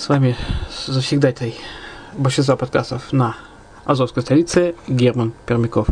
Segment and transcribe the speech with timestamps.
[0.00, 0.34] С вами
[0.86, 1.54] завсегдатель
[2.14, 3.36] большинства подкастов на
[3.84, 5.88] Азовской столице Герман Пермяков.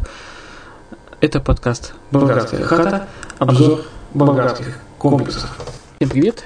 [1.20, 3.06] Это подкаст «Болгарская хата»,
[3.38, 5.54] обзор болгарских комплексов.
[5.98, 6.42] Всем привет!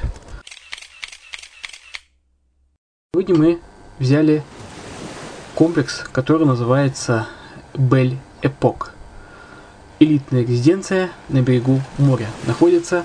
[3.14, 3.60] Сегодня мы
[4.00, 4.42] взяли
[5.54, 7.28] комплекс, который называется
[7.74, 8.90] Бель Эпок.
[10.00, 12.26] Элитная резиденция на берегу моря.
[12.44, 13.04] Находится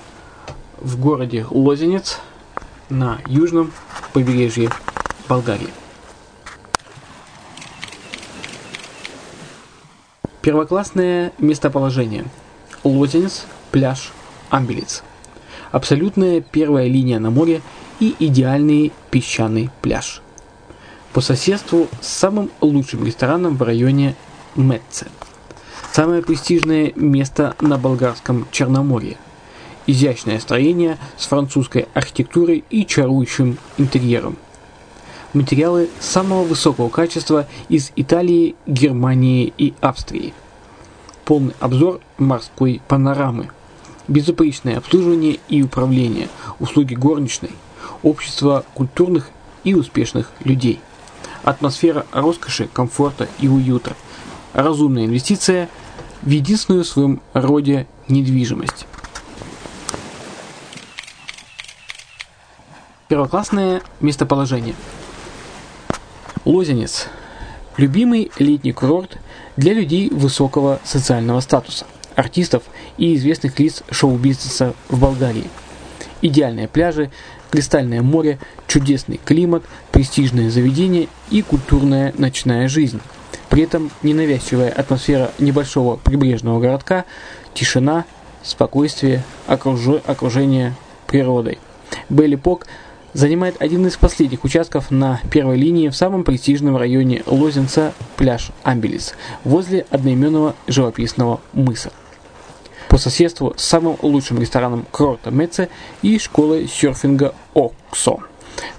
[0.80, 2.18] в городе Лозенец
[2.90, 3.72] на южном
[4.14, 4.70] побережье
[5.28, 5.70] Болгарии.
[10.42, 12.26] Первоклассное местоположение.
[12.84, 14.14] Лозенец, пляж,
[14.50, 15.04] Амбелиц.
[15.72, 17.62] Абсолютная первая линия на море
[18.00, 20.22] и идеальный песчаный пляж.
[21.12, 24.16] По соседству с самым лучшим рестораном в районе
[24.56, 25.08] Метце.
[25.92, 29.18] Самое престижное место на болгарском Черноморье.
[29.88, 34.38] Изящное строение с французской архитектурой и чарующим интерьером–
[35.34, 40.34] материалы самого высокого качества из Италии, Германии и Австрии.
[41.26, 43.50] Полный обзор морской панорамы.
[44.08, 47.52] Безупречное обслуживание и управление, услуги горничной,
[48.04, 49.30] общество культурных
[49.64, 50.80] и успешных людей.
[51.44, 53.96] Атмосфера роскоши, комфорта и уюта.
[54.54, 55.70] Разумная инвестиция
[56.22, 58.88] в единственную в своем роде недвижимость.
[63.08, 64.76] Первоклассное местоположение–
[66.44, 67.08] Лозенец–
[67.78, 69.18] любимый летний курорт
[69.56, 71.86] для людей высокого социального статуса,
[72.16, 72.64] артистов
[72.98, 75.50] и известных лиц шоу-бизнеса в Болгарии.
[76.22, 77.10] Идеальные пляжи,
[77.50, 79.64] кристальное море, чудесный климат,
[79.94, 83.00] престижное заведение и культурная ночная жизнь.
[83.48, 87.06] При этом ненавязчивая атмосфера небольшого прибрежного городка,
[87.54, 88.04] тишина,
[88.44, 90.76] спокойствие, окружение
[91.08, 91.58] природой.
[92.10, 92.68] Беллипок–
[93.14, 99.14] занимает один из последних участков на первой линии в самом престижном районе Лозенца пляж Амбелис,
[99.44, 101.92] возле одноименного живописного мыса.
[102.90, 105.70] По соседству с самым лучшим рестораном Крорта Меце
[106.02, 108.20] и школой серфинга Оксо.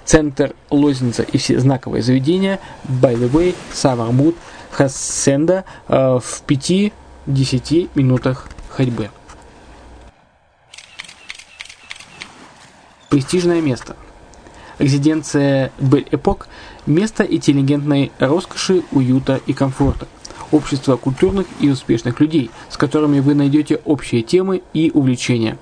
[0.03, 4.35] Центр Лозенца и все знаковые заведения By the Way, Савармут,
[4.71, 9.09] Хассенда э, в 5-10 минутах ходьбы.
[13.09, 13.95] Престижное место–
[14.79, 16.47] Резиденция Бель-Эпок–
[16.85, 20.07] место интеллигентной роскоши, уюта и комфорта.
[20.51, 25.57] Общество культурных и успешных людей, с которыми вы найдете общие темы и увлечения.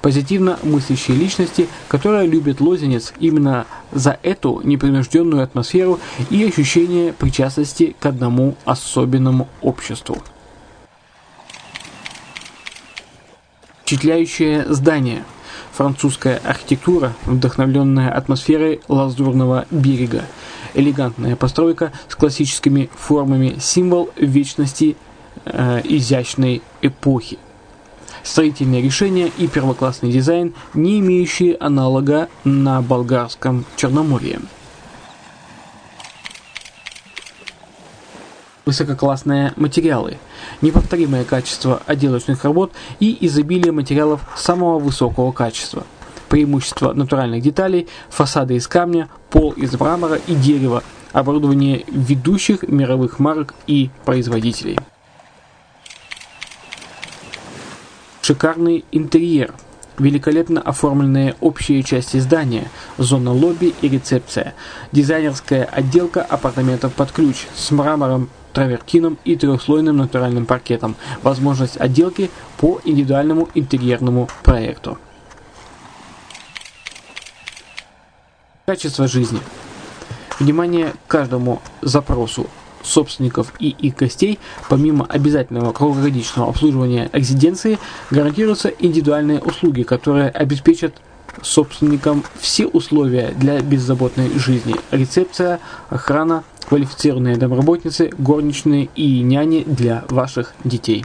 [0.00, 5.98] позитивно мыслящие личности, которые любят лозенец именно за эту непринужденную атмосферу
[6.30, 10.18] и ощущение причастности к одному особенному обществу.
[13.82, 15.24] Впечатляющее здание.
[15.72, 20.24] Французская архитектура, вдохновленная атмосферой лазурного берега.
[20.74, 24.96] Элегантная постройка с классическими формами, символ вечности
[25.44, 27.38] э, изящной эпохи.
[28.22, 34.40] Строительные решения и первоклассный дизайн, не имеющие аналога на болгарском Черноморье.
[38.68, 40.18] Высококлассные материалы,
[40.60, 42.70] неповторимое качество отделочных работ
[43.00, 45.86] и изобилие материалов самого высокого качества.
[46.28, 50.82] Преимущество натуральных деталей, фасады из камня, пол из мрамора и дерева,
[51.14, 54.78] оборудование ведущих мировых марок и производителей.
[58.20, 59.54] Шикарный интерьер–
[59.98, 64.54] великолепно оформленные общие части здания, зона лобби и рецепция,
[64.92, 72.80] дизайнерская отделка апартаментов под ключ с мрамором, травертином и трехслойным натуральным паркетом, возможность отделки по
[72.84, 74.98] индивидуальному интерьерному проекту.
[78.66, 79.40] Качество жизни.
[80.38, 82.48] Внимание каждому запросу
[82.82, 84.38] собственников и их гостей,
[84.68, 87.78] помимо обязательного круглогодичного обслуживания резиденции,
[88.10, 90.94] гарантируются индивидуальные услуги, которые обеспечат
[91.42, 94.74] собственникам все условия для беззаботной жизни.
[94.90, 101.04] Рецепция, охрана, квалифицированные домработницы, горничные и няни для ваших детей.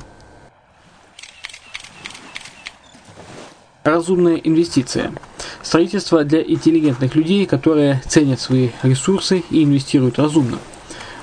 [3.83, 5.11] Разумная инвестиция.
[5.61, 10.59] Строительство для интеллигентных людей, которые ценят свои ресурсы и инвестируют разумно–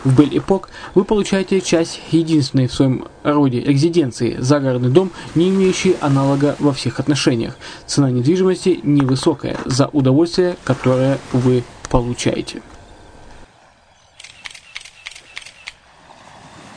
[0.05, 6.56] в Бель-Эпок вы получаете часть единственной в своем роде резиденции, загородный дом, не имеющий аналога
[6.58, 7.56] во всех отношениях.
[7.87, 12.62] Цена недвижимости невысокая за удовольствие, которое вы получаете.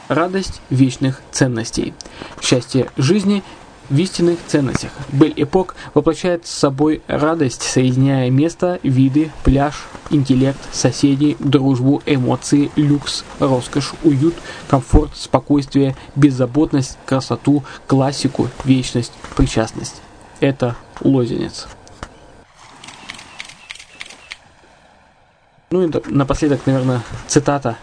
[0.10, 1.94] Радость вечных ценностей.
[2.42, 3.42] Счастье жизни–
[3.90, 4.92] в истинных ценностях.
[5.10, 13.94] Бель-Эпок воплощает с собой радость, соединяя место, виды, пляж, интеллект, соседей, дружбу, эмоции, люкс, роскошь,
[14.04, 14.36] уют,
[14.68, 20.02] комфорт, спокойствие, беззаботность, красоту, классику, вечность, причастность.
[20.40, 21.68] Это лозенец.
[25.72, 27.78] Ну и напоследок, наверное, цитата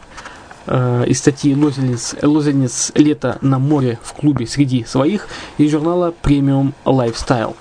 [0.67, 5.29] э, из статьи «Лозенец, «Лозенец лето на море в клубе среди своих»
[5.59, 7.55] из журнала «Премиум Lifestyle».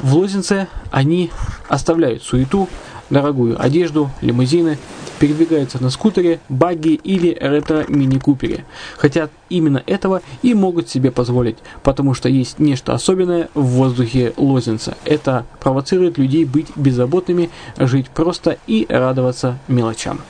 [0.00, 1.30] В Лозенце они
[1.68, 2.68] оставляют суету,
[3.10, 4.78] дорогую одежду, лимузины,
[5.18, 8.64] передвигаются на скутере, багги или ретро-мини-купере.
[8.96, 14.96] Хотя именно этого и могут себе позволить, потому что есть нечто особенное в воздухе Лозенца.
[15.04, 20.20] Это провоцирует людей быть беззаботными, жить просто и радоваться мелочам.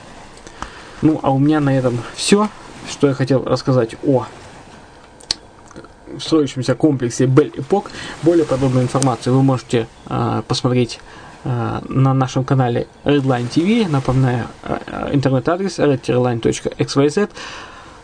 [1.01, 2.49] Ну, а у меня на этом все,
[2.89, 4.25] что я хотел рассказать о
[6.19, 7.85] строящемся комплексе Bell Epoch.
[8.23, 10.99] Более подробную информацию вы можете э, посмотреть
[11.45, 13.87] э, на нашем канале Redline TV.
[13.87, 17.29] Напоминаю, э, интернет-адрес redline.xyz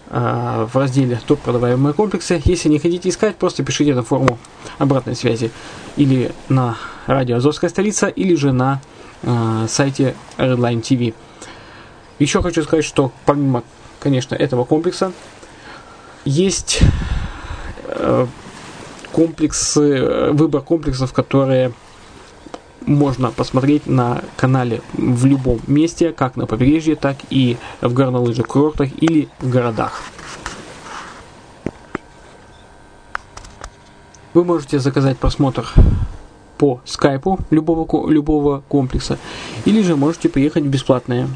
[0.10, 2.42] э, в разделе «Топ продаваемые комплексы».
[2.46, 4.38] Если не хотите искать, просто пишите на форму
[4.78, 5.52] обратной связи
[5.98, 6.78] или на
[7.08, 8.80] радио «Азовская столица», или же на
[9.24, 11.14] э, сайте Redline TV.
[12.20, 13.64] Еще хочу сказать, что помимо,
[14.00, 15.12] конечно, этого комплекса,
[16.24, 16.80] есть
[17.88, 18.28] э,
[19.12, 21.74] комплексы, выбор комплексов, которые
[22.86, 28.90] можно посмотреть на канале в любом месте, как на побережье, так и в горнолыжных курортах
[29.02, 30.02] или в городах.
[34.34, 35.66] Вы можете заказать просмотр
[36.58, 39.18] по скайпу любого, любого комплекса,
[39.66, 41.28] или же можете приехать в бесплатное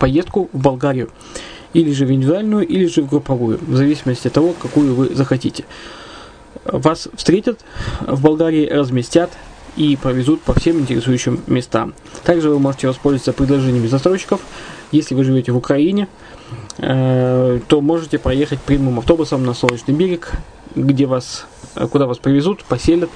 [0.00, 1.10] поездку в Болгарию.
[1.72, 5.64] Или же в индивидуальную, или же в групповую, в зависимости от того, какую вы захотите.
[6.64, 7.60] Вас встретят
[8.00, 9.30] в Болгарии, разместят
[9.76, 11.94] и провезут по всем интересующим местам.
[12.24, 14.40] Также вы можете воспользоваться предложениями застройщиков.
[14.90, 16.08] Если вы живете в Украине,
[16.78, 20.32] э, то можете проехать прямым автобусом на Солнечный берег,
[20.74, 21.46] где вас,
[21.92, 23.10] куда вас привезут, поселят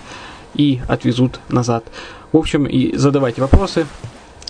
[0.55, 1.85] и отвезут назад.
[2.31, 3.87] В общем, и задавайте вопросы,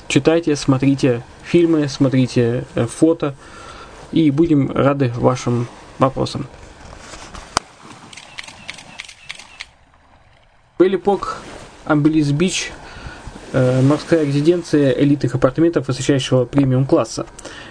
[0.08, 3.34] читайте, смотрите фильмы, смотрите э, фото
[4.12, 5.68] и будем рады вашим
[5.98, 6.46] вопросам.
[10.78, 11.38] Белипок,
[11.84, 12.72] Амбелис Бич
[13.54, 17.26] морская резиденция элитных апартаментов высочайшего премиум-класса.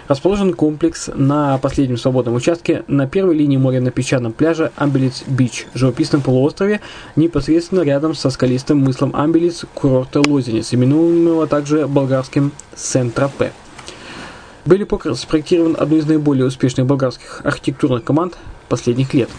[0.08, 6.22] Расположен комплекс на последнем свободном участке на первой линии моря на песчаном пляже Амбелиц-Бич, живописном
[6.22, 6.80] полуострове,
[7.16, 13.52] непосредственно рядом со скалистым мыслом Амбелиц курорта Лозенец, именуемого также болгарским Сент-Тропе.
[14.64, 18.38] Белли Покер спроектирован одной из наиболее успешных болгарских архитектурных команд
[18.68, 19.28] последних лет–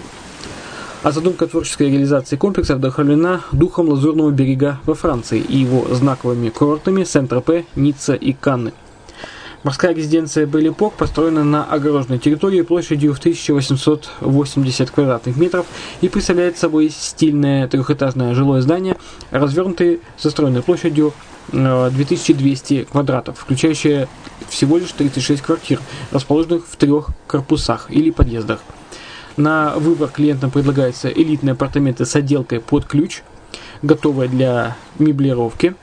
[1.05, 7.03] а задумка творческой реализации комплекса вдохновлена духом Лазурного берега во Франции и его знаковыми курортами
[7.03, 8.73] Сент-Тропе, Ницца и Канны.
[9.61, 15.67] Морская резиденция Беллипок построена на огороженной территории площадью в 1880 квадратных метров
[16.01, 18.97] и представляет собой стильное трехэтажное жилое здание,
[19.29, 21.13] развернутое застроенной площадью
[21.51, 24.07] 2200 э, квадратов, включающее
[24.49, 28.61] всего лишь 36 квартир, расположенных в трех корпусах или подъездах–
[29.37, 33.23] на выбор клиентам предлагаются элитные апартаменты с отделкой под ключ,
[33.81, 35.75] готовые для меблировки,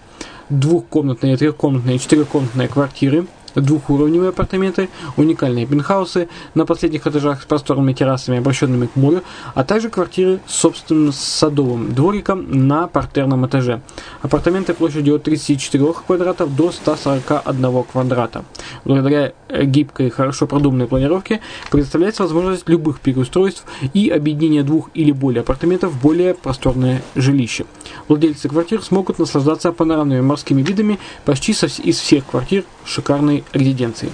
[0.48, 8.86] двухкомнатные, трехкомнатные, четырехкомнатные квартиры– двухуровневые апартаменты, уникальные пентхаусы на последних этажах с просторными террасами, обращенными
[8.86, 9.22] к морю,
[9.54, 13.80] а также квартиры с собственным садовым двориком на партерном этаже.
[14.22, 18.44] Апартаменты площадью от 34 квадратов до 141 квадрата.
[18.84, 21.40] Благодаря гибкой, хорошо продуманной планировке
[21.70, 27.64] предоставляется возможность любых переустройств и объединения двух или более апартаментов в более просторное жилище.
[28.08, 34.10] Владельцы квартир смогут наслаждаться панорамными морскими видами почти из всех квартир шикарной резиденции.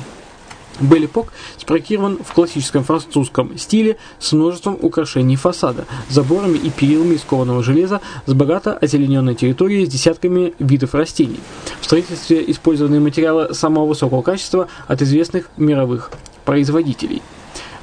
[0.80, 7.62] Беллипок спроектирован в классическом французском стиле с множеством украшений фасада, заборами и перилами из кованого
[7.62, 11.40] железа с богато озелененной территорией с десятками видов растений.
[11.80, 16.10] В строительстве использованы материалы самого высокого качества от известных мировых
[16.44, 17.22] производителей.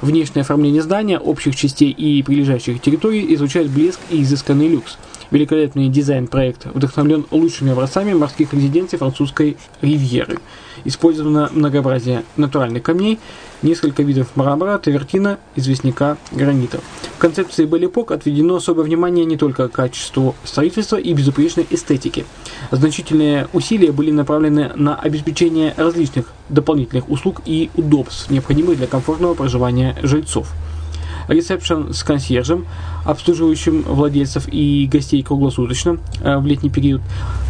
[0.00, 4.98] Внешнее оформление здания, общих частей и прилежащих территорий изучает блеск и изысканный люкс.
[5.30, 10.38] Великолепный дизайн-проект вдохновлен лучшими образцами морских резиденций французской ривьеры.
[10.84, 13.18] Использовано многообразие натуральных камней,
[13.62, 16.80] несколько видов мрамора, тавертина, известняка, гранита.
[17.16, 22.24] В концепции Беллипок отведено особое внимание не только качеству строительства и безупречной эстетике.
[22.70, 29.96] Значительные усилия были направлены на обеспечение различных дополнительных услуг и удобств, необходимых для комфортного проживания
[30.02, 30.52] жильцов
[31.28, 32.66] ресепшн с консьержем,
[33.04, 37.02] обслуживающим владельцев и гостей круглосуточно э, в летний период,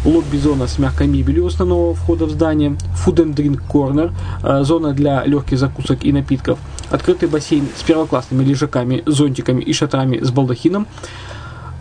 [0.05, 4.11] лобби зона с мягкой мебелью у основного входа в здание, food and drink corner,
[4.43, 10.23] э, зона для легких закусок и напитков, открытый бассейн с первоклассными лежаками, зонтиками и шатрами
[10.23, 10.87] с балдахином,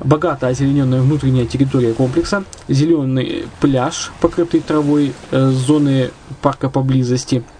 [0.04, 6.10] богато озелененная внутренняя территория комплекса, зеленый пляж, покрытый травой, э, зоны
[6.42, 7.42] парка поблизости–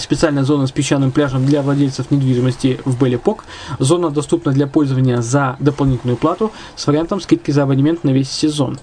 [0.00, 3.44] Специальная зона с песчаным пляжем для владельцев недвижимости в Беллипок.
[3.80, 8.78] Зона доступна для пользования за дополнительную плату с вариантом скидки за абонемент на весь сезон.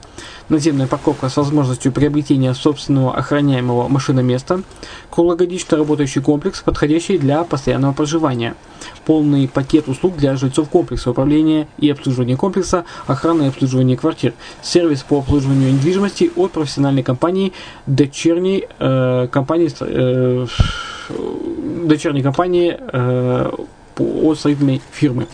[0.50, 4.62] Наземная парковка с возможностью приобретения собственного охраняемого машиноместа.
[5.10, 8.54] Круглогодично работающий комплекс, подходящий для постоянного проживания.
[9.06, 14.34] Полный пакет услуг для жильцов комплекса, управления и обслуживания комплекса, охраны и обслуживания квартир.
[14.62, 17.54] Сервис по обслуживанию недвижимости от профессиональной компании,
[17.88, 20.46] дочерней э, компании э,
[21.10, 23.52] дочерней компании э,
[23.98, 25.28] от строительной фирмы.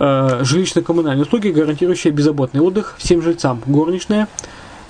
[0.00, 3.60] Э, жилищно-коммунальные услуги, гарантирующие беззаботный отдых всем жильцам.
[3.66, 4.28] Горничная,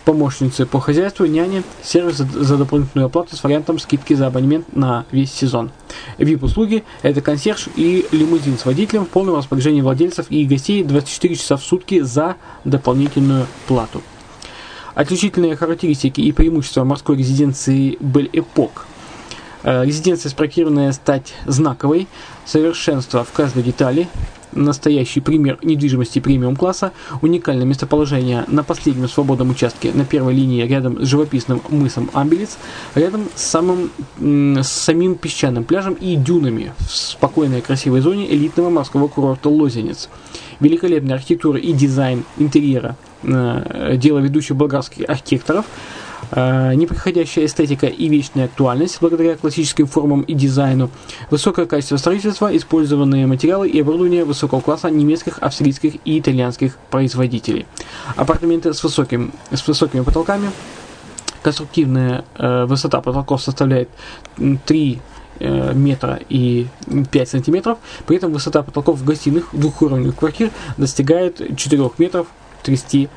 [0.04, 5.32] помощницы по хозяйству, няни, сервис за дополнительную оплату с вариантом скидки за абонемент на весь
[5.32, 5.70] сезон.
[6.18, 11.56] VIP-услуги– это консьерж и лимузин с водителем в полном распоряжении владельцев и гостей 24 часа
[11.56, 14.02] в сутки за дополнительную плату.
[14.94, 18.87] Отличительные характеристики и преимущества морской резиденции Бель Эпок– Э,
[19.64, 22.06] резиденция спроектированная стать знаковой,
[22.44, 24.08] совершенство в каждой детали,
[24.52, 31.08] настоящий пример недвижимости премиум-класса, уникальное местоположение на последнем свободном участке на первой линии рядом с
[31.08, 32.58] живописным мысом Амбелец,
[32.94, 39.08] рядом с, самым, с самим песчаным пляжем и дюнами в спокойной красивой зоне элитного морского
[39.08, 40.08] курорта Лозенец.
[40.60, 45.97] Великолепная архитектура и дизайн интерьера э,– дело ведущих болгарских архитекторов– Э,
[46.32, 50.90] неприходящая эстетика и вечная актуальность благодаря классическим формам и дизайну,
[51.30, 57.66] высокое качество строительства, использованные материалы и оборудование высокого класса немецких, австрийских и итальянских производителей.
[58.16, 60.50] Апартаменты с, высоким, с высокими потолками,
[61.42, 63.88] конструктивная э, высота потолков составляет
[64.36, 65.00] 3
[65.40, 66.66] э, метра и
[67.10, 72.26] 5 сантиметров, при этом высота потолков в гостиных двухуровневых квартир достигает 4 метров
[72.62, 73.10] 30 сантиметров.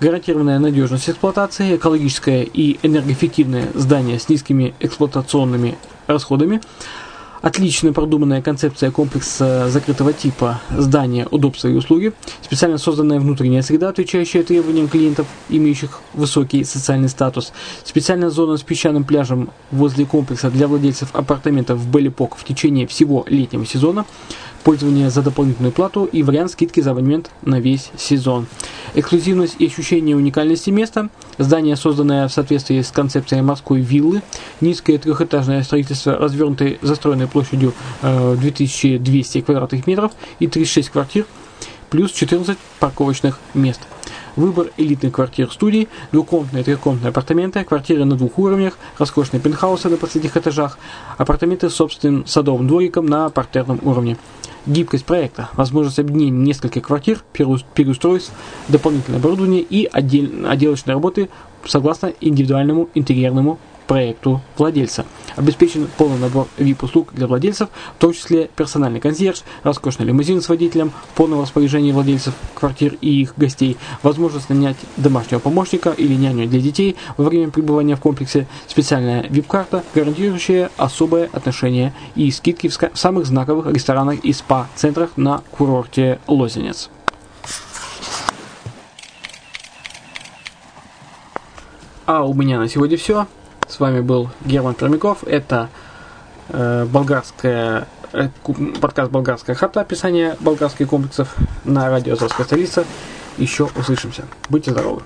[0.00, 6.60] Гарантированная надежность эксплуатации, экологическое и энергоэффективное здание с низкими эксплуатационными расходами,
[7.42, 14.44] Отлично продуманная концепция комплекса закрытого типа здания, удобства и услуги, специально созданная внутренняя среда, отвечающая
[14.44, 21.08] требованиям клиентов, имеющих высокий социальный статус, специальная зона с песчаным пляжем возле комплекса для владельцев
[21.14, 24.06] апартаментов в Беллипок в течение всего летнего сезона,
[24.64, 28.46] пользование за дополнительную плату и вариант скидки за абонемент на весь сезон.
[28.94, 31.08] Эксклюзивность и ощущение уникальности места.
[31.38, 34.22] Здание, созданное в соответствии с концепцией морской виллы.
[34.60, 41.26] Низкое трехэтажное строительство, развернутой застроенной площадью 2200 э, квадратных метров и 36 квартир,
[41.90, 43.80] плюс 14 парковочных мест.
[44.36, 50.36] Выбор элитных квартир студий, двухкомнатные, трехкомнатные апартаменты, квартиры на двух уровнях, роскошные пентхаусы на последних
[50.36, 50.78] этажах,
[51.18, 54.16] апартаменты с собственным садовым двориком на партерном уровне.
[54.66, 58.32] Гибкость проекта, возможность объединения нескольких квартир, переустройств,
[58.68, 61.28] дополнительное оборудование и отдел, отделочные работы
[61.64, 65.04] согласно индивидуальному интерьерному проекту владельца.
[65.36, 70.92] Обеспечен полный набор VIP-услуг для владельцев, в том числе персональный консьерж, роскошный лимузин с водителем,
[71.14, 76.96] полное распоряжение владельцев квартир и их гостей, возможность нанять домашнего помощника или няню для детей
[77.16, 83.72] во время пребывания в комплексе, специальная VIP-карта, гарантирующая особое отношение и скидки в самых знаковых
[83.72, 86.90] ресторанах и спа-центрах на курорте Лозенец.
[92.04, 93.26] А у меня на сегодня все.
[93.72, 95.24] С вами был Герман Пермяков.
[95.24, 95.70] Это
[96.50, 98.28] э, болгарская э,
[98.82, 102.84] подкаст «Болгарская хата», описание болгарских комплексов на радио «Азовская столица».
[103.38, 104.24] Еще услышимся.
[104.50, 105.00] Будьте здоровы!